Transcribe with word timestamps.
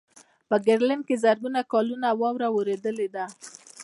په 0.49 0.55
ګرینلنډ 0.65 1.03
کې 1.07 1.21
زرګونه 1.23 1.59
کلونه 1.73 2.07
واوره 2.21 2.47
ورېدلې 2.51 3.07
ده 3.15 3.25